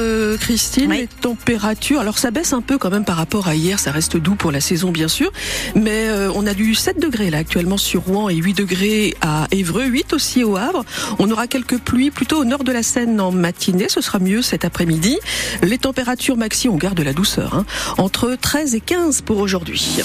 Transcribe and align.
Euh, 0.00 0.36
Christine, 0.36 0.90
les 0.90 1.06
températures, 1.06 2.00
alors 2.00 2.18
ça 2.18 2.32
baisse 2.32 2.52
un 2.52 2.62
peu 2.62 2.78
quand 2.78 2.90
même 2.90 3.04
par 3.04 3.14
rapport 3.14 3.46
à 3.46 3.54
hier, 3.54 3.78
ça 3.78 3.92
reste 3.92 4.16
doux 4.16 4.34
pour 4.34 4.50
la 4.50 4.60
saison 4.60 4.90
bien 4.90 5.06
sûr, 5.06 5.30
mais 5.76 6.08
euh, 6.08 6.32
on 6.34 6.48
a 6.48 6.52
du 6.52 6.74
7 6.74 6.98
degrés 6.98 7.30
là 7.30 7.38
actuellement 7.38 7.76
sur 7.76 8.02
Rouen 8.02 8.28
et 8.28 8.34
8 8.34 8.54
degrés 8.54 9.14
à 9.20 9.46
Évreux, 9.52 9.84
8 9.84 10.12
aussi 10.12 10.42
au 10.42 10.56
Havre. 10.56 10.84
On 11.20 11.30
aura 11.30 11.46
quelques 11.46 11.78
pluies 11.78 12.10
plutôt 12.10 12.40
au 12.40 12.44
nord 12.44 12.64
de 12.64 12.72
la 12.72 12.82
Seine 12.82 13.20
en 13.20 13.30
matinée, 13.30 13.88
ce 13.88 14.00
sera 14.00 14.18
mieux 14.18 14.42
cet 14.42 14.64
après-midi. 14.64 15.16
Les 15.62 15.78
températures 15.78 16.36
maxi, 16.36 16.68
on 16.68 16.76
garde 16.76 16.98
la 16.98 17.12
douceur, 17.12 17.54
hein, 17.54 17.64
entre 17.96 18.34
13 18.34 18.74
et 18.74 18.80
15 18.80 19.20
pour 19.20 19.38
aujourd'hui. 19.38 20.00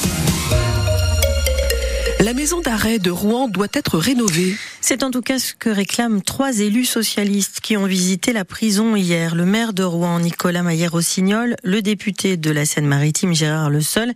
La 2.20 2.34
maison 2.34 2.60
d'arrêt 2.60 3.00
de 3.00 3.10
Rouen 3.10 3.48
doit 3.48 3.70
être 3.74 3.98
rénovée. 3.98 4.56
C'est 4.82 5.04
en 5.04 5.12
tout 5.12 5.22
cas 5.22 5.40
ce 5.40 5.54
que 5.54 5.70
réclament 5.70 6.22
trois 6.22 6.60
élus 6.60 6.86
socialistes 6.86 7.60
qui 7.62 7.76
ont 7.76 7.86
visité 7.86 8.32
la 8.32 8.46
prison 8.46 8.96
hier. 8.96 9.36
Le 9.36 9.46
maire 9.46 9.74
de 9.74 9.84
Rouen, 9.84 10.22
Nicolas 10.22 10.64
Maillère-Rossignol, 10.64 11.58
le 11.64 11.82
député 11.82 12.38
de 12.38 12.50
la 12.50 12.66
Seine-Maritime, 12.66 13.34
Gérard 13.34 13.70
Le 13.70 13.82
Sol, 13.82 14.14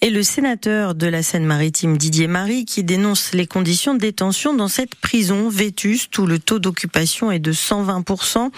et 0.00 0.10
le 0.10 0.24
sénateur 0.24 0.96
de 0.96 1.06
la 1.06 1.22
Seine-Maritime, 1.22 1.96
Didier 1.96 2.26
Marie, 2.26 2.64
qui 2.64 2.82
dénoncent 2.82 3.32
les 3.32 3.46
conditions 3.46 3.94
de 3.94 4.00
détention 4.00 4.52
dans 4.52 4.68
cette 4.68 4.96
prison 4.96 5.48
vétuste 5.48 6.18
où 6.18 6.26
le 6.26 6.40
taux 6.40 6.58
d'occupation 6.58 7.30
est 7.30 7.38
de 7.38 7.52
120%. 7.52 8.50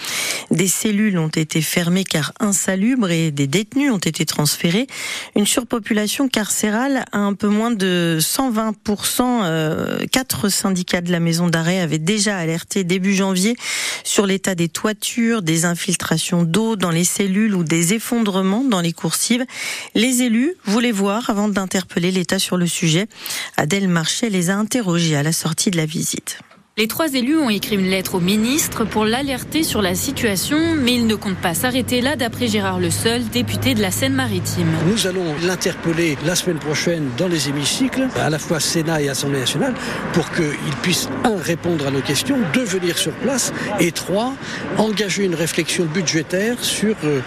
Des 0.50 0.68
cellules 0.68 1.18
ont 1.18 1.28
été 1.28 1.60
fermées 1.60 2.04
car 2.04 2.32
insalubres 2.40 3.10
et 3.10 3.30
des 3.30 3.46
détenus 3.46 3.92
ont 3.92 3.98
été 3.98 4.24
transférés. 4.24 4.86
Une 5.36 5.46
surpopulation 5.46 6.28
carcérale 6.28 7.04
à 7.12 7.18
un 7.18 7.34
peu 7.34 7.48
moins 7.48 7.70
de 7.70 8.18
120% 8.20 9.42
euh, 9.44 10.06
quatre 10.10 10.48
syndicats 10.48 11.02
de 11.02 11.12
la 11.12 11.20
maison 11.20 11.41
d'arrêt 11.48 11.80
avaient 11.80 11.98
déjà 11.98 12.36
alerté 12.36 12.84
début 12.84 13.14
janvier 13.14 13.56
sur 14.04 14.26
l'état 14.26 14.54
des 14.54 14.68
toitures, 14.68 15.42
des 15.42 15.64
infiltrations 15.64 16.42
d'eau 16.42 16.76
dans 16.76 16.90
les 16.90 17.04
cellules 17.04 17.54
ou 17.54 17.64
des 17.64 17.94
effondrements 17.94 18.64
dans 18.64 18.80
les 18.80 18.92
coursives. 18.92 19.44
Les 19.94 20.22
élus 20.22 20.54
voulaient 20.64 20.92
voir 20.92 21.30
avant 21.30 21.48
d'interpeller 21.48 22.10
l'État 22.10 22.38
sur 22.38 22.56
le 22.56 22.66
sujet. 22.66 23.06
Adèle 23.56 23.88
Marchais 23.88 24.30
les 24.30 24.50
a 24.50 24.56
interrogés 24.56 25.16
à 25.16 25.22
la 25.22 25.32
sortie 25.32 25.70
de 25.70 25.76
la 25.76 25.86
visite. 25.86 26.38
Les 26.78 26.88
trois 26.88 27.12
élus 27.12 27.36
ont 27.36 27.50
écrit 27.50 27.74
une 27.74 27.90
lettre 27.90 28.14
au 28.14 28.20
ministre 28.20 28.86
pour 28.86 29.04
l'alerter 29.04 29.62
sur 29.62 29.82
la 29.82 29.94
situation, 29.94 30.56
mais 30.74 30.94
ils 30.94 31.06
ne 31.06 31.14
comptent 31.14 31.36
pas 31.36 31.52
s'arrêter 31.52 32.00
là, 32.00 32.16
d'après 32.16 32.48
Gérard 32.48 32.80
Le 32.80 32.88
Seul, 32.88 33.22
député 33.28 33.74
de 33.74 33.82
la 33.82 33.90
Seine-Maritime. 33.90 34.68
Nous 34.86 35.06
allons 35.06 35.34
l'interpeller 35.42 36.16
la 36.24 36.34
semaine 36.34 36.58
prochaine 36.58 37.10
dans 37.18 37.28
les 37.28 37.50
hémicycles, 37.50 38.08
à 38.16 38.30
la 38.30 38.38
fois 38.38 38.58
Sénat 38.58 39.02
et 39.02 39.10
Assemblée 39.10 39.40
nationale, 39.40 39.74
pour 40.14 40.30
qu'il 40.30 40.74
puisse, 40.80 41.10
un, 41.24 41.36
répondre 41.36 41.86
à 41.86 41.90
nos 41.90 42.00
questions, 42.00 42.38
deux, 42.54 42.64
venir 42.64 42.96
sur 42.96 43.12
place, 43.12 43.52
et 43.78 43.92
trois, 43.92 44.32
engager 44.78 45.24
une 45.24 45.34
réflexion 45.34 45.84
budgétaire 45.84 46.64
sur 46.64 46.96
euh, 47.04 47.20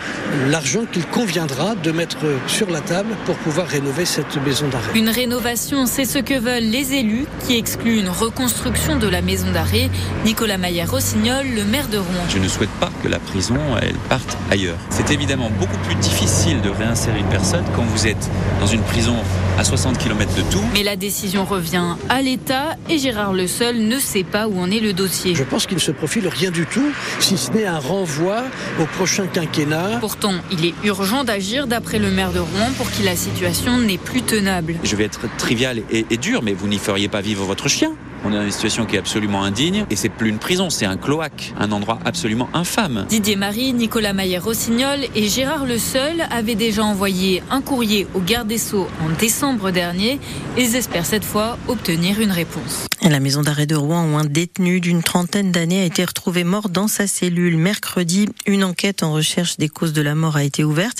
l'argent 0.49 0.85
qu'il 0.91 1.05
conviendra 1.05 1.75
de 1.75 1.91
mettre 1.91 2.25
sur 2.47 2.71
la 2.71 2.81
table 2.81 3.15
pour 3.27 3.35
pouvoir 3.35 3.67
rénover 3.67 4.05
cette 4.05 4.43
maison 4.43 4.67
d'arrêt. 4.69 4.97
Une 4.97 5.09
rénovation, 5.09 5.85
c'est 5.85 6.05
ce 6.05 6.17
que 6.17 6.39
veulent 6.39 6.63
les 6.63 6.95
élus, 6.95 7.27
qui 7.45 7.57
excluent 7.57 7.99
une 7.99 8.09
reconstruction 8.09 8.97
de 8.97 9.07
la 9.07 9.21
maison 9.21 9.34
maison 9.35 9.51
d'arrêt. 9.51 9.89
Nicolas 10.23 10.57
Maillard-Rossignol, 10.57 11.45
le 11.53 11.65
maire 11.65 11.89
de 11.89 11.97
Rouen. 11.97 12.25
Je 12.29 12.37
ne 12.37 12.47
souhaite 12.47 12.69
pas 12.79 12.89
que 13.03 13.09
la 13.09 13.19
prison 13.19 13.57
elle 13.81 13.95
parte 14.07 14.37
ailleurs. 14.49 14.77
C'est 14.89 15.11
évidemment 15.11 15.51
beaucoup 15.59 15.77
plus 15.79 15.95
difficile 15.95 16.61
de 16.61 16.69
réinsérer 16.69 17.19
une 17.19 17.27
personne 17.27 17.65
quand 17.75 17.83
vous 17.83 18.07
êtes 18.07 18.29
dans 18.61 18.67
une 18.67 18.81
prison 18.81 19.17
à 19.59 19.65
60 19.65 19.97
km 19.97 20.33
de 20.35 20.41
tout. 20.43 20.63
Mais 20.73 20.83
la 20.83 20.95
décision 20.95 21.43
revient 21.43 21.97
à 22.07 22.21
l'État 22.21 22.77
et 22.89 22.97
Gérard 22.97 23.33
Le 23.33 23.45
Seul 23.47 23.77
ne 23.77 23.99
sait 23.99 24.23
pas 24.23 24.47
où 24.47 24.57
en 24.57 24.71
est 24.71 24.79
le 24.79 24.93
dossier. 24.93 25.35
Je 25.35 25.43
pense 25.43 25.65
qu'il 25.65 25.75
ne 25.75 25.81
se 25.81 25.91
profile 25.91 26.29
rien 26.29 26.49
du 26.49 26.65
tout, 26.65 26.93
si 27.19 27.37
ce 27.37 27.51
n'est 27.51 27.65
un 27.65 27.79
renvoi 27.79 28.41
au 28.79 28.85
prochain 28.85 29.27
quinquennat. 29.27 29.97
Pourtant, 29.99 30.35
il 30.49 30.65
est 30.65 30.75
urgent 30.85 31.25
d'agir 31.25 31.67
d'après 31.67 31.99
le 31.99 32.09
maire 32.09 32.31
de 32.31 32.39
Rouen 32.39 32.71
pour 32.77 32.89
que 32.89 33.03
la 33.03 33.17
situation 33.17 33.79
n'est 33.79 33.97
plus 33.97 34.21
tenable. 34.21 34.75
Je 34.85 34.95
vais 34.95 35.03
être 35.03 35.23
trivial 35.37 35.81
et, 35.91 36.05
et 36.09 36.15
dur, 36.17 36.41
mais 36.41 36.53
vous 36.53 36.69
n'y 36.69 36.77
feriez 36.77 37.09
pas 37.09 37.19
vivre 37.19 37.43
votre 37.43 37.67
chien. 37.67 37.91
On 38.27 38.31
est 38.31 38.37
dans 38.37 38.43
une 38.43 38.51
situation 38.51 38.87
qui 38.87 38.95
est 38.95 38.99
absolument 38.99 39.43
indigne 39.43 39.85
et 39.91 39.95
c'est 39.95 40.09
plus 40.09 40.29
une 40.29 40.39
prison, 40.39 40.71
c'est 40.71 40.87
un 40.87 40.97
cloaque, 40.97 41.53
un 41.59 41.71
endroit 41.71 41.99
absolument 42.05 42.49
infâme. 42.55 43.05
Didier 43.07 43.35
Marie, 43.35 43.71
Nicolas 43.71 44.13
Maillère-Rossignol 44.13 45.01
et 45.13 45.27
Gérard 45.27 45.67
Le 45.67 45.77
Seul 45.77 46.25
avaient 46.31 46.55
déjà 46.55 46.83
envoyé 46.83 47.43
un 47.51 47.61
courrier 47.61 48.07
au 48.15 48.19
garde 48.19 48.47
des 48.47 48.57
Sceaux 48.57 48.87
en 48.99 49.09
décembre 49.19 49.69
dernier. 49.69 50.19
Ils 50.57 50.75
espèrent 50.75 51.05
cette 51.05 51.23
fois 51.23 51.59
obtenir 51.67 52.19
une 52.19 52.31
réponse. 52.31 52.87
La 53.03 53.19
maison 53.19 53.43
d'arrêt 53.43 53.67
de 53.67 53.75
Rouen 53.75 54.11
où 54.11 54.17
un 54.17 54.25
détenu 54.25 54.81
d'une 54.81 55.03
trentaine 55.03 55.51
d'années 55.51 55.81
a 55.81 55.85
été 55.85 56.03
retrouvé 56.03 56.43
mort 56.43 56.69
dans 56.69 56.87
sa 56.87 57.05
cellule. 57.05 57.55
Mercredi, 57.55 58.27
une 58.47 58.63
enquête 58.63 59.03
en 59.03 59.13
recherche 59.13 59.57
des 59.57 59.69
causes 59.69 59.93
de 59.93 60.01
la 60.01 60.15
mort 60.15 60.35
a 60.35 60.43
été 60.43 60.63
ouverte. 60.63 60.97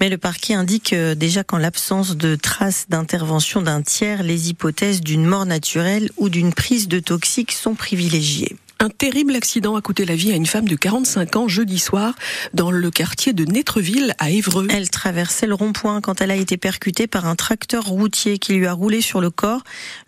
Mais 0.00 0.08
le 0.08 0.18
parquet 0.18 0.54
indique 0.54 0.92
euh, 0.92 1.14
déjà 1.14 1.44
qu'en 1.44 1.58
l'absence 1.58 2.16
de 2.16 2.34
traces 2.34 2.86
d'intervention 2.88 3.62
d'un 3.62 3.82
tiers, 3.82 4.22
les 4.22 4.50
hypothèses 4.50 5.00
d'une 5.00 5.24
mort 5.24 5.46
naturelle 5.46 6.10
ou 6.16 6.28
d'une 6.28 6.52
prise 6.52 6.88
de 6.88 7.00
toxiques 7.00 7.52
sont 7.52 7.74
privilégiées. 7.74 8.56
Un 8.78 8.90
terrible 8.90 9.34
accident 9.34 9.74
a 9.74 9.80
coûté 9.80 10.04
la 10.04 10.14
vie 10.14 10.32
à 10.32 10.36
une 10.36 10.44
femme 10.44 10.68
de 10.68 10.76
45 10.76 11.36
ans 11.36 11.48
jeudi 11.48 11.78
soir 11.78 12.14
dans 12.52 12.70
le 12.70 12.90
quartier 12.90 13.32
de 13.32 13.46
Nétreville 13.46 14.14
à 14.18 14.28
Évreux. 14.28 14.68
Elle 14.70 14.90
traversait 14.90 15.46
le 15.46 15.54
rond-point 15.54 16.02
quand 16.02 16.20
elle 16.20 16.30
a 16.30 16.36
été 16.36 16.58
percutée 16.58 17.06
par 17.06 17.24
un 17.24 17.36
tracteur 17.36 17.86
routier 17.86 18.36
qui 18.36 18.52
lui 18.52 18.66
a 18.66 18.74
roulé 18.74 19.00
sur 19.00 19.22
le 19.22 19.30
corps. 19.30 19.62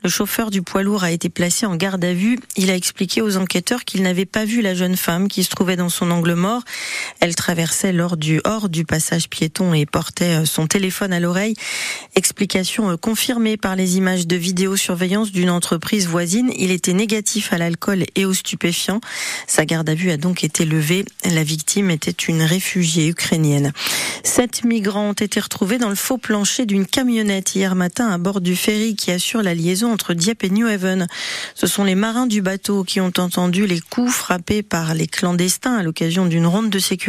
Le 0.04 0.10
chauffeur 0.10 0.50
du 0.50 0.60
poids 0.60 0.82
lourd 0.82 1.02
a 1.02 1.10
été 1.10 1.30
placé 1.30 1.64
en 1.64 1.76
garde 1.76 2.04
à 2.04 2.12
vue. 2.12 2.38
Il 2.56 2.70
a 2.70 2.76
expliqué 2.76 3.22
aux 3.22 3.38
enquêteurs 3.38 3.86
qu'il 3.86 4.02
n'avait 4.02 4.26
pas 4.26 4.44
vu 4.44 4.60
la 4.60 4.74
jeune 4.74 4.96
femme 4.96 5.28
qui 5.28 5.44
se 5.44 5.48
trouvait 5.48 5.76
dans 5.76 5.88
son 5.88 6.10
angle 6.10 6.34
mort. 6.34 6.62
Elle 7.20 7.34
traversait 7.34 7.92
lors 7.92 8.16
du 8.16 8.40
hors 8.44 8.68
du 8.68 8.84
passage 8.84 9.28
piéton 9.28 9.74
et 9.74 9.86
portait 9.86 10.42
euh, 10.42 10.44
son 10.44 10.66
téléphone 10.68 11.12
à 11.12 11.18
l'oreille. 11.18 11.54
Explication 12.14 12.90
euh, 12.90 12.96
confirmée 12.96 13.56
par 13.56 13.74
les 13.74 13.96
images 13.96 14.26
de 14.26 14.36
vidéosurveillance 14.36 15.32
d'une 15.32 15.50
entreprise 15.50 16.06
voisine. 16.06 16.52
Il 16.56 16.70
était 16.70 16.92
négatif 16.92 17.52
à 17.52 17.58
l'alcool 17.58 18.04
et 18.14 18.24
au 18.24 18.34
stupéfiants 18.34 19.00
sa 19.46 19.64
garde 19.64 19.88
à 19.88 19.94
vue 19.94 20.10
a 20.10 20.16
donc 20.16 20.44
été 20.44 20.64
levée. 20.64 21.04
La 21.24 21.42
victime 21.42 21.90
était 21.90 22.10
une 22.10 22.42
réfugiée 22.42 23.08
ukrainienne. 23.08 23.72
Sept 24.22 24.64
migrants 24.64 25.08
ont 25.08 25.12
été 25.12 25.40
retrouvés 25.40 25.78
dans 25.78 25.88
le 25.88 25.94
faux 25.96 26.18
plancher 26.18 26.66
d'une 26.66 26.86
camionnette 26.86 27.54
hier 27.54 27.74
matin 27.74 28.08
à 28.10 28.18
bord 28.18 28.40
du 28.40 28.54
ferry 28.54 28.94
qui 28.94 29.10
assure 29.10 29.42
la 29.42 29.54
liaison 29.54 29.92
entre 29.92 30.14
Dieppe 30.14 30.44
et 30.44 30.50
New 30.50 30.66
Haven. 30.66 31.08
Ce 31.54 31.66
sont 31.66 31.84
les 31.84 31.96
marins 31.96 32.26
du 32.26 32.42
bateau 32.42 32.84
qui 32.84 33.00
ont 33.00 33.12
entendu 33.18 33.66
les 33.66 33.80
coups 33.80 34.12
frappés 34.12 34.62
par 34.62 34.94
les 34.94 35.08
clandestins 35.08 35.76
à 35.76 35.82
l'occasion 35.82 36.26
d'une 36.26 36.46
ronde 36.46 36.70
de 36.70 36.78
sécurité. 36.78 37.07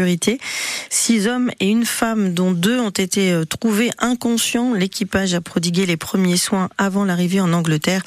Six 0.90 1.28
hommes 1.28 1.52
et 1.60 1.68
une 1.68 1.86
femme, 1.86 2.34
dont 2.34 2.52
deux 2.52 2.80
ont 2.80 2.90
été 2.90 3.32
euh, 3.32 3.46
trouvés 3.46 3.92
inconscients. 4.00 4.74
L'équipage 4.74 5.34
a 5.34 5.42
prodigué 5.42 5.86
les 5.86 5.98
premiers 5.98 6.38
soins 6.38 6.70
avant 6.78 7.06
l'arrivée 7.06 7.42
en 7.42 7.54
Angleterre, 7.54 8.04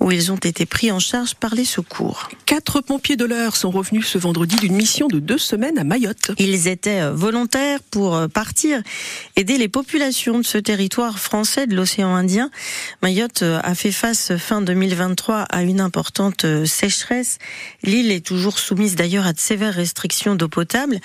où 0.00 0.10
ils 0.10 0.30
ont 0.30 0.36
été 0.36 0.66
pris 0.66 0.92
en 0.92 0.98
charge 0.98 1.34
par 1.34 1.54
les 1.54 1.64
secours. 1.64 2.28
Quatre 2.46 2.80
pompiers 2.80 3.16
de 3.16 3.24
l'heure 3.24 3.56
sont 3.56 3.70
revenus 3.70 4.06
ce 4.06 4.18
vendredi 4.18 4.56
d'une 4.56 4.74
mission 4.74 5.08
de 5.08 5.18
deux 5.18 5.38
semaines 5.38 5.78
à 5.78 5.84
Mayotte. 5.84 6.32
Ils 6.38 6.68
étaient 6.68 7.00
euh, 7.00 7.12
volontaires 7.12 7.80
pour 7.90 8.14
euh, 8.14 8.28
partir 8.28 8.80
aider 9.36 9.58
les 9.58 9.68
populations 9.68 10.38
de 10.38 10.44
ce 10.44 10.58
territoire 10.58 11.18
français 11.18 11.66
de 11.66 11.74
l'océan 11.74 12.14
Indien. 12.14 12.50
Mayotte 13.02 13.42
a 13.42 13.74
fait 13.74 13.92
face 13.92 14.36
fin 14.36 14.62
2023 14.62 15.40
à 15.40 15.62
une 15.62 15.80
importante 15.80 16.46
sécheresse. 16.64 17.38
L'île 17.82 18.10
est 18.10 18.24
toujours 18.24 18.58
soumise 18.58 18.94
d'ailleurs 18.94 19.26
à 19.26 19.32
de 19.32 19.40
sévères 19.40 19.74
restrictions 19.74 20.34
d'eau 20.34 20.48
potable. 20.48 21.00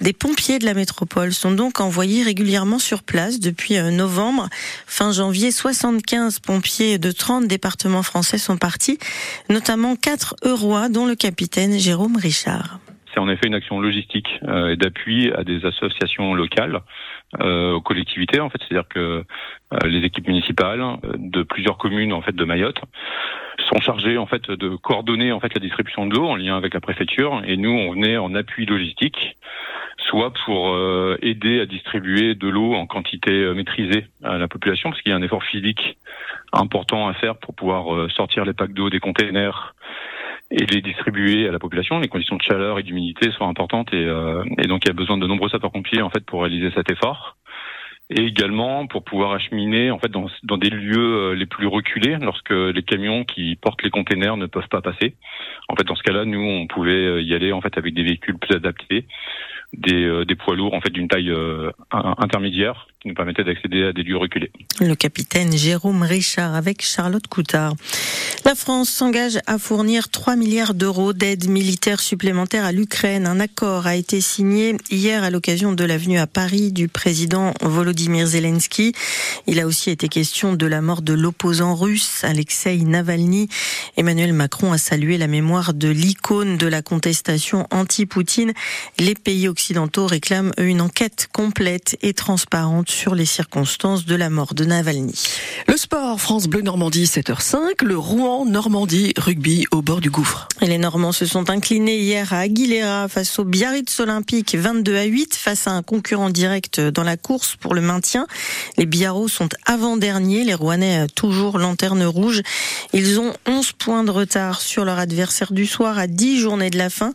Des 0.00 0.12
pompiers 0.12 0.58
de 0.58 0.64
la 0.64 0.74
métropole 0.74 1.32
sont 1.32 1.52
donc 1.52 1.80
envoyés 1.80 2.22
régulièrement 2.22 2.78
sur 2.78 3.02
place 3.02 3.40
depuis 3.40 3.78
novembre. 3.92 4.48
Fin 4.86 5.12
janvier, 5.12 5.50
75 5.50 6.40
pompiers 6.40 6.98
de 6.98 7.10
30 7.10 7.46
départements 7.46 8.02
français 8.02 8.38
sont 8.38 8.56
partis, 8.56 8.98
notamment 9.48 9.96
4 9.96 10.36
Eurois 10.44 10.88
dont 10.88 11.06
le 11.06 11.14
capitaine 11.14 11.78
Jérôme 11.78 12.16
Richard. 12.16 12.78
C'est 13.16 13.20
en 13.20 13.30
effet 13.30 13.46
une 13.46 13.54
action 13.54 13.80
logistique 13.80 14.28
euh, 14.42 14.72
et 14.72 14.76
d'appui 14.76 15.32
à 15.32 15.42
des 15.42 15.64
associations 15.64 16.34
locales, 16.34 16.80
euh, 17.40 17.72
aux 17.72 17.80
collectivités 17.80 18.40
en 18.40 18.50
fait, 18.50 18.58
c'est-à-dire 18.60 18.88
que 18.88 19.24
euh, 19.72 19.88
les 19.88 20.04
équipes 20.04 20.28
municipales 20.28 20.82
de 21.16 21.42
plusieurs 21.42 21.78
communes 21.78 22.12
en 22.12 22.20
fait 22.20 22.36
de 22.36 22.44
Mayotte 22.44 22.80
sont 23.68 23.80
chargées 23.80 24.18
en 24.18 24.26
fait 24.26 24.50
de 24.50 24.76
coordonner 24.76 25.32
en 25.32 25.40
fait 25.40 25.54
la 25.54 25.60
distribution 25.60 26.06
de 26.06 26.14
l'eau 26.14 26.26
en 26.26 26.36
lien 26.36 26.56
avec 26.56 26.74
la 26.74 26.80
préfecture 26.80 27.42
et 27.46 27.56
nous 27.56 27.70
on 27.70 27.92
venait 27.92 28.16
en 28.16 28.34
appui 28.34 28.66
logistique 28.66 29.36
soit 30.08 30.32
pour 30.44 30.76
aider 31.22 31.60
à 31.60 31.66
distribuer 31.66 32.34
de 32.34 32.48
l'eau 32.48 32.74
en 32.74 32.86
quantité 32.86 33.32
maîtrisée 33.54 34.06
à 34.22 34.38
la 34.38 34.46
population 34.46 34.90
parce 34.90 35.02
qu'il 35.02 35.10
y 35.10 35.12
a 35.12 35.16
un 35.16 35.22
effort 35.22 35.42
physique 35.42 35.98
important 36.52 37.08
à 37.08 37.14
faire 37.14 37.36
pour 37.36 37.54
pouvoir 37.54 38.10
sortir 38.12 38.44
les 38.44 38.52
packs 38.52 38.72
d'eau 38.72 38.88
des 38.88 39.00
containers 39.00 39.74
et 40.50 40.64
les 40.66 40.80
distribuer 40.80 41.48
à 41.48 41.52
la 41.52 41.58
population. 41.58 41.98
Les 41.98 42.08
conditions 42.08 42.36
de 42.36 42.42
chaleur 42.42 42.78
et 42.78 42.82
d'humidité 42.82 43.30
sont 43.32 43.48
importantes 43.48 43.92
et, 43.92 44.04
euh, 44.04 44.44
et, 44.58 44.66
donc 44.66 44.84
il 44.84 44.88
y 44.88 44.90
a 44.90 44.94
besoin 44.94 45.18
de 45.18 45.26
nombreux 45.26 45.48
sapeurs-pompiers 45.48 46.02
en 46.02 46.10
fait 46.10 46.24
pour 46.24 46.42
réaliser 46.42 46.70
cet 46.74 46.90
effort. 46.90 47.36
Et 48.10 48.22
également 48.22 48.86
pour 48.86 49.02
pouvoir 49.02 49.32
acheminer 49.32 49.90
en 49.90 49.98
fait 49.98 50.10
dans, 50.10 50.56
des 50.56 50.70
lieux 50.70 51.32
les 51.32 51.46
plus 51.46 51.66
reculés 51.66 52.16
lorsque 52.20 52.50
les 52.50 52.82
camions 52.82 53.24
qui 53.24 53.56
portent 53.56 53.82
les 53.82 53.90
containers 53.90 54.36
ne 54.36 54.46
peuvent 54.46 54.68
pas 54.68 54.80
passer. 54.80 55.16
En 55.68 55.74
fait, 55.74 55.84
dans 55.84 55.96
ce 55.96 56.02
cas-là, 56.04 56.24
nous 56.24 56.40
on 56.40 56.66
pouvait 56.68 57.24
y 57.24 57.34
aller 57.34 57.52
en 57.52 57.60
fait 57.60 57.76
avec 57.76 57.94
des 57.94 58.04
véhicules 58.04 58.38
plus 58.38 58.54
adaptés 58.54 59.06
des, 59.72 60.04
euh, 60.04 60.24
poids 60.38 60.56
lourds 60.56 60.74
en 60.74 60.80
fait 60.80 60.90
d'une 60.90 61.08
taille 61.08 61.30
euh, 61.30 61.70
intermédiaire 61.90 62.88
qui 63.06 63.10
nous 63.10 63.14
permettait 63.14 63.44
d'accéder 63.44 63.84
à 63.84 63.92
des 63.92 64.02
lieux 64.02 64.16
reculés. 64.16 64.50
Le 64.80 64.96
capitaine 64.96 65.56
Jérôme 65.56 66.02
Richard 66.02 66.56
avec 66.56 66.82
Charlotte 66.82 67.26
Coutard. 67.28 67.74
La 68.44 68.56
France 68.56 68.90
s'engage 68.90 69.38
à 69.46 69.58
fournir 69.58 70.08
3 70.08 70.34
milliards 70.34 70.74
d'euros 70.74 71.12
d'aide 71.12 71.48
militaire 71.48 72.00
supplémentaire 72.00 72.64
à 72.64 72.72
l'Ukraine. 72.72 73.26
Un 73.26 73.38
accord 73.38 73.86
a 73.86 73.94
été 73.94 74.20
signé 74.20 74.76
hier 74.90 75.22
à 75.22 75.30
l'occasion 75.30 75.72
de 75.72 75.84
l'avenue 75.84 76.18
à 76.18 76.26
Paris 76.26 76.72
du 76.72 76.88
président 76.88 77.54
Volodymyr 77.60 78.26
Zelensky. 78.26 78.92
Il 79.46 79.60
a 79.60 79.66
aussi 79.66 79.90
été 79.90 80.08
question 80.08 80.54
de 80.54 80.66
la 80.66 80.80
mort 80.80 81.02
de 81.02 81.12
l'opposant 81.12 81.76
russe 81.76 82.24
Alexei 82.24 82.78
Navalny. 82.78 83.48
Emmanuel 83.96 84.32
Macron 84.32 84.72
a 84.72 84.78
salué 84.78 85.16
la 85.16 85.28
mémoire 85.28 85.74
de 85.74 85.88
l'icône 85.88 86.56
de 86.56 86.66
la 86.66 86.82
contestation 86.82 87.68
anti-Poutine. 87.70 88.52
Les 88.98 89.14
pays 89.14 89.46
occidentaux 89.46 90.06
réclament 90.06 90.52
une 90.58 90.80
enquête 90.80 91.28
complète 91.32 91.96
et 92.02 92.12
transparente 92.12 92.95
sur 92.96 93.14
les 93.14 93.26
circonstances 93.26 94.06
de 94.06 94.14
la 94.14 94.30
mort 94.30 94.54
de 94.54 94.64
Navalny. 94.64 95.12
Le 95.68 95.76
sport, 95.76 96.18
France 96.18 96.46
Bleu 96.46 96.62
Normandie, 96.62 97.04
7h05, 97.04 97.84
le 97.84 97.98
Rouen 97.98 98.46
Normandie 98.46 99.12
rugby 99.18 99.66
au 99.70 99.82
bord 99.82 100.00
du 100.00 100.08
gouffre. 100.08 100.48
Et 100.62 100.66
les 100.66 100.78
Normands 100.78 101.12
se 101.12 101.26
sont 101.26 101.50
inclinés 101.50 101.98
hier 101.98 102.32
à 102.32 102.38
Aguilera 102.38 103.06
face 103.08 103.38
au 103.38 103.44
Biarritz 103.44 104.00
Olympique 104.00 104.54
22 104.54 104.96
à 104.96 105.04
8 105.04 105.34
face 105.34 105.66
à 105.66 105.72
un 105.72 105.82
concurrent 105.82 106.30
direct 106.30 106.80
dans 106.80 107.02
la 107.02 107.18
course 107.18 107.54
pour 107.56 107.74
le 107.74 107.82
maintien. 107.82 108.26
Les 108.78 108.86
Biarros 108.86 109.28
sont 109.28 109.50
avant-derniers, 109.66 110.44
les 110.44 110.54
Rouennais 110.54 111.06
toujours 111.14 111.58
lanterne 111.58 112.02
rouge. 112.02 112.40
Ils 112.94 113.20
ont 113.20 113.34
11 113.46 113.72
points 113.72 114.04
de 114.04 114.10
retard 114.10 114.62
sur 114.62 114.86
leur 114.86 114.98
adversaire 114.98 115.52
du 115.52 115.66
soir 115.66 115.98
à 115.98 116.06
10 116.06 116.40
journées 116.40 116.70
de 116.70 116.78
la 116.78 116.88
fin, 116.88 117.12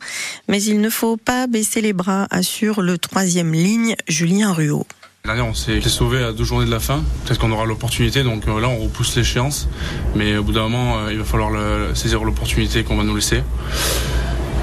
mais 0.48 0.62
il 0.62 0.80
ne 0.80 0.92
faut 0.92 1.18
pas 1.18 1.48
baisser 1.48 1.82
les 1.82 1.94
bras 1.94 2.28
assure 2.30 2.82
le 2.82 3.00
troisième 3.00 3.54
ligne, 3.54 3.96
Julien 4.08 4.54
Ruot. 4.54 4.86
L'année, 5.24 5.42
on 5.42 5.54
s'est 5.54 5.82
sauvé 5.82 6.24
à 6.24 6.34
deux 6.34 6.44
journées 6.44 6.66
de 6.66 6.72
la 6.72 6.80
fin. 6.80 7.04
Peut-être 7.24 7.40
qu'on 7.40 7.52
aura 7.52 7.66
l'opportunité, 7.66 8.24
donc 8.24 8.48
euh, 8.48 8.60
là, 8.60 8.68
on 8.70 8.78
repousse 8.78 9.16
l'échéance. 9.16 9.70
Mais 10.16 10.36
au 10.36 10.44
bout 10.44 10.52
d'un 10.52 10.64
moment, 10.64 10.98
euh, 10.98 11.12
il 11.12 11.20
va 11.20 11.24
falloir 11.24 11.52
saisir 11.96 12.24
l'opportunité 12.24 12.84
qu'on 12.84 12.98
va 12.98 13.04
nous 13.04 13.16
laisser. 13.16 13.44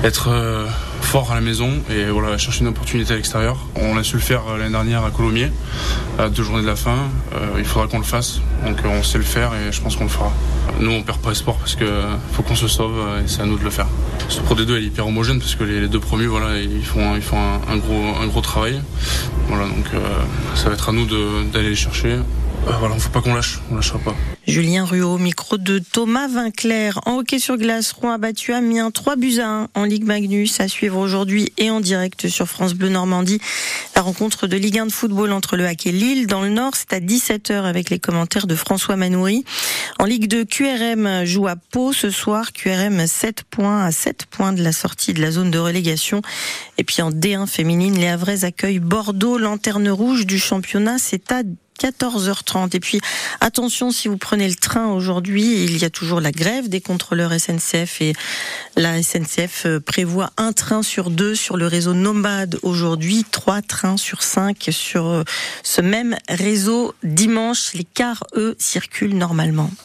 Être 0.03 0.31
euh, 0.31 0.67
fort 1.01 1.33
à 1.33 1.35
la 1.35 1.41
maison 1.41 1.71
et 1.91 2.05
voilà, 2.07 2.37
chercher 2.39 2.61
une 2.63 2.69
opportunité 2.69 3.13
à 3.13 3.17
l'extérieur. 3.17 3.57
On 3.77 3.97
a 3.97 4.03
su 4.03 4.17
le 4.17 4.23
faire 4.23 4.43
l'année 4.59 4.73
dernière 4.73 5.05
à 5.05 5.11
Colomiers, 5.11 5.51
à 6.19 6.29
deux 6.29 6.43
journées 6.43 6.63
de 6.63 6.67
la 6.67 6.77
fin. 6.77 6.97
il 7.57 7.65
faudra 7.65 7.89
qu'on 7.89 7.99
le 7.99 8.05
fasse. 8.05 8.41
Donc 8.65 8.79
on 8.85 9.03
sait 9.03 9.19
le 9.19 9.25
faire 9.25 9.53
et 9.55 9.73
je 9.73 9.81
pense 9.81 9.97
qu'on 9.97 10.05
le 10.05 10.11
fera. 10.11 10.33
Nous, 10.81 10.91
on 10.91 11.03
perd 11.03 11.19
pas 11.19 11.33
espoir 11.33 11.57
parce 11.57 11.75
que 11.75 11.87
faut 12.33 12.43
qu'on 12.43 12.55
se 12.55 12.69
sauve 12.69 12.99
et 13.25 13.29
c'est 13.29 13.43
à 13.43 13.47
nous 13.47 13.59
de 13.59 13.65
le 13.65 13.71
faire. 13.71 13.87
Ce 14.29 14.41
Pro 14.41 14.55
D2 14.55 14.77
est 14.77 14.83
hyper 14.83 15.07
homogène 15.07 15.39
parce 15.39 15.55
que 15.55 15.65
les, 15.65 15.89
deux 15.89 16.01
premiers, 16.01 16.27
voilà, 16.27 16.59
ils 16.59 16.85
font, 16.85 17.17
ils 17.17 17.23
font 17.23 17.39
un, 17.39 17.77
gros, 17.79 18.15
un 18.21 18.27
gros 18.27 18.41
travail. 18.41 18.81
Voilà, 19.49 19.65
donc 19.65 19.87
euh, 19.95 20.01
ça 20.55 20.69
va 20.69 20.75
être 20.75 20.89
à 20.89 20.93
nous 20.93 21.07
d'aller 21.07 21.71
les 21.71 21.77
chercher. 21.77 22.19
Euh, 22.69 22.73
voilà, 22.81 22.97
faut 22.97 23.09
pas 23.09 23.23
qu'on 23.23 23.35
lâche, 23.35 23.61
on 23.71 23.77
lâchera 23.77 23.99
pas. 23.99 24.15
Julien 24.47 24.85
Ruot, 24.85 25.17
micro 25.17 25.57
de 25.57 25.79
Thomas 25.79 26.29
Vinclair. 26.29 27.01
En 27.07 27.19
hockey 27.19 27.39
sur 27.39 27.57
glace, 27.57 27.93
Rouen 27.93 28.13
a 28.13 28.19
battu 28.19 28.53
Amiens 28.53 28.91
3 28.91 29.17
buts 29.17 29.39
à 29.41 29.49
1 29.49 29.69
en 29.75 29.85
Ligue 29.85 30.05
Magnus 30.05 30.61
à 30.61 30.69
suivre 30.69 30.99
aujourd'hui 30.99 31.53
et 31.57 31.71
en 31.71 31.81
direct 31.81 32.29
sur 32.29 32.47
France 32.47 32.75
Bleu 32.75 32.91
Normandie. 32.91 33.41
La 33.97 34.03
rencontre 34.03 34.47
de 34.47 34.57
Ligue 34.57 34.79
1 34.79 34.87
de 34.87 34.93
football 34.93 35.33
entre 35.33 35.57
le 35.57 35.67
Hack 35.67 35.87
et 35.87 35.93
Lille 35.93 36.27
dans 36.27 36.43
le 36.43 36.51
Nord, 36.51 36.73
c'est 36.75 36.93
à 36.93 37.01
17h 37.01 37.63
avec 37.63 37.89
les 37.89 37.99
commentaires 37.99 38.47
de 38.47 38.55
François 38.55 38.97
Manoury. 38.97 39.45
En 39.99 40.05
Ligue 40.05 40.29
2, 40.29 40.45
QRM 40.45 41.25
joue 41.25 41.49
à 41.49 41.57
Pau 41.57 41.95
ce 41.95 42.11
soir. 42.11 42.53
QRM 42.53 43.07
7 43.07 43.45
points 43.45 43.85
à 43.85 43.93
7 43.93 44.27
points 44.27 44.53
de 44.53 44.63
la 44.63 44.73
sortie 44.73 45.15
de 45.15 45.23
la 45.23 45.31
zone 45.31 45.51
de 45.51 45.59
relégation. 45.59 46.21
Et 46.77 46.85
puis 46.85 47.01
en 47.01 47.11
D1 47.11 47.47
féminine, 47.47 47.99
les 47.99 48.09
Havrais 48.09 48.45
accueillent 48.45 48.79
Bordeaux, 48.79 49.39
lanterne 49.39 49.89
rouge 49.89 50.27
du 50.27 50.39
championnat. 50.39 50.99
C'est 50.99 51.33
à 51.33 51.43
14h30. 51.79 52.77
Et 52.77 52.81
puis, 52.81 53.01
attention, 53.41 53.91
si 53.91 54.09
vous 54.09 54.17
prenez 54.17 54.49
le 54.49 54.55
train 54.55 54.87
aujourd'hui, 54.87 55.65
il 55.65 55.79
y 55.79 55.85
a 55.85 55.91
toujours 55.91 56.21
la 56.21 56.33
grève 56.33 56.69
des 56.69 56.81
contrôleurs 56.81 57.33
SNCF 57.33 58.01
et 58.01 58.13
la 58.77 59.03
SNCF 59.03 59.67
euh, 59.67 59.81
prévoit 59.81 60.31
un 60.37 60.53
train 60.53 60.83
sur 60.83 61.11
deux 61.11 61.35
sur 61.35 61.57
le 61.57 61.67
réseau 61.67 61.95
Nomade 61.95 62.59
aujourd'hui, 62.63 63.25
trois 63.31 63.63
trains 63.63 63.97
sur 63.97 64.23
cinq 64.23 64.69
sur 64.71 65.07
euh, 65.07 65.25
ce 65.63 65.81
même 65.81 66.17
réseau 66.29 66.95
dimanche. 67.03 67.75
Les 67.75 67.85
cars, 67.85 68.25
eux, 68.37 68.57
circulent 68.59 69.17
normalement. 69.17 69.71